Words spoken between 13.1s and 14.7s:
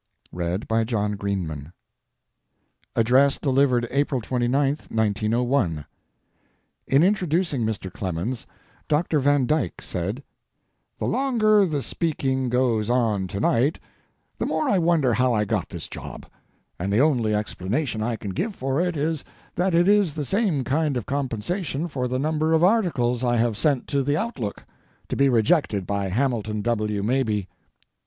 to night the more